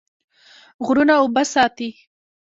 غرونه 0.85 1.13
اوبه 1.21 1.43
ساتي. 1.53 1.89